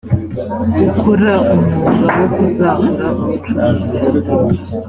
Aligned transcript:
ukora 0.91 1.33
umwuga 1.53 2.07
wo 2.17 2.25
kuzahura 2.35 3.07
ubucuruzi 3.21 3.99